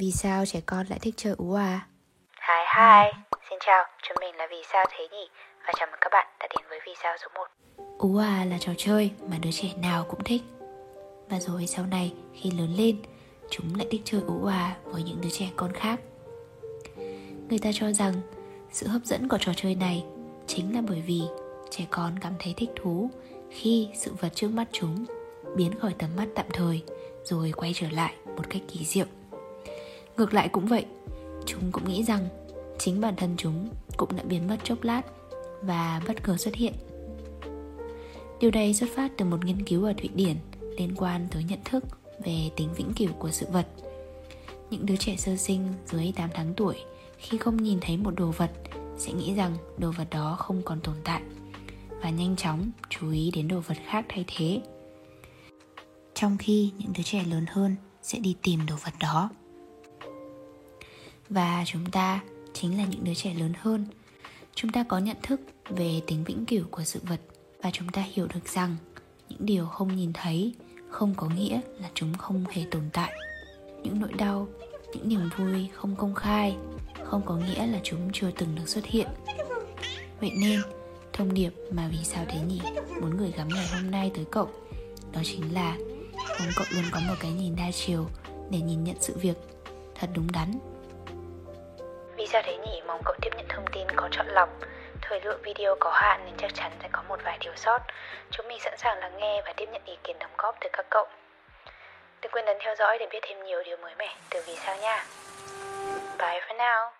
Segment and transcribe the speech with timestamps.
[0.00, 1.86] Vì sao trẻ con lại thích chơi ú à?
[2.48, 5.28] Hi hi, xin chào, chúng mình là Vì sao thế nhỉ?
[5.66, 7.40] Và chào mừng các bạn đã đến với Vì sao số 1
[7.98, 10.42] Ú à là trò chơi mà đứa trẻ nào cũng thích.
[11.28, 13.02] Và rồi sau này khi lớn lên
[13.50, 16.00] Chúng lại thích chơi ú à với những đứa trẻ con khác.
[17.48, 18.14] Người ta cho rằng
[18.72, 20.04] sự hấp dẫn của trò chơi này
[20.46, 21.20] chính là bởi vì
[21.70, 23.10] trẻ con cảm thấy thích thú
[23.50, 25.04] khi sự vật trước mắt chúng
[25.56, 26.82] biến khỏi tầm mắt tạm thời
[27.24, 29.06] rồi quay trở lại một cách kỳ diệu
[30.20, 30.86] ngược lại cũng vậy,
[31.46, 32.28] chúng cũng nghĩ rằng
[32.78, 35.02] chính bản thân chúng cũng đã biến mất chốc lát
[35.62, 36.72] và bất ngờ xuất hiện.
[38.40, 40.36] Điều này xuất phát từ một nghiên cứu ở thụy điển
[40.78, 41.84] liên quan tới nhận thức
[42.24, 43.66] về tính vĩnh cửu của sự vật.
[44.70, 46.76] Những đứa trẻ sơ sinh dưới 8 tháng tuổi
[47.18, 48.50] khi không nhìn thấy một đồ vật
[48.96, 51.22] sẽ nghĩ rằng đồ vật đó không còn tồn tại
[52.02, 54.60] và nhanh chóng chú ý đến đồ vật khác thay thế.
[56.14, 59.30] Trong khi những đứa trẻ lớn hơn sẽ đi tìm đồ vật đó
[61.30, 62.20] và chúng ta
[62.52, 63.86] chính là những đứa trẻ lớn hơn.
[64.54, 67.20] Chúng ta có nhận thức về tính vĩnh cửu của sự vật
[67.62, 68.76] và chúng ta hiểu được rằng
[69.28, 70.54] những điều không nhìn thấy,
[70.88, 73.12] không có nghĩa là chúng không hề tồn tại.
[73.82, 74.48] Những nỗi đau,
[74.94, 76.56] những niềm vui không công khai,
[77.04, 79.08] không có nghĩa là chúng chưa từng được xuất hiện.
[80.20, 80.60] Vậy nên,
[81.12, 82.60] thông điệp mà vì sao thế nhỉ
[83.00, 84.48] muốn gửi gắm ngày hôm nay tới cậu,
[85.12, 85.76] đó chính là
[86.38, 88.06] mong cậu luôn có một cái nhìn đa chiều
[88.50, 89.36] để nhìn nhận sự việc
[89.94, 90.58] thật đúng đắn.
[92.20, 92.82] Vì sao thế nhỉ?
[92.86, 94.48] Mong cậu tiếp nhận thông tin có chọn lọc.
[95.00, 97.78] Thời lượng video có hạn nên chắc chắn sẽ có một vài điều sót.
[98.30, 100.86] Chúng mình sẵn sàng lắng nghe và tiếp nhận ý kiến đóng góp từ các
[100.90, 101.06] cậu.
[102.22, 104.76] Đừng quên ấn theo dõi để biết thêm nhiều điều mới mẻ từ Vì sao
[104.76, 105.04] nha.
[106.18, 106.90] Bye for now.